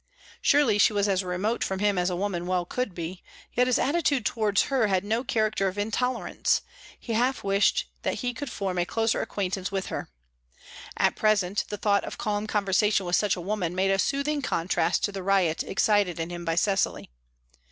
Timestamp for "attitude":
3.77-4.25